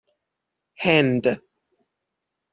هند 0.83 1.23